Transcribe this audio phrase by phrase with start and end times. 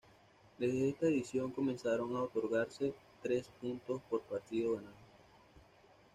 [0.57, 4.95] Desde esta edición, comenzaron a otorgarse tres puntos por partido ganado.